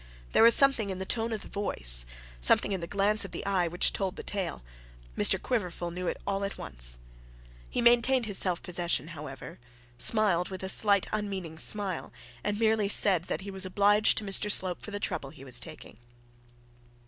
[0.31, 2.07] There was something in the tone of the voice,
[2.39, 4.63] something in the glance of the eye, which told the tale.
[5.15, 6.97] Mr Quiverful knew it all at once.
[7.69, 9.59] He maintained his self possession, however,
[9.99, 12.11] smiled with a slight unmeaning smile,
[12.43, 15.59] and merely said that he was obliged to Mr Slope for the trouble he was
[15.59, 15.97] taking.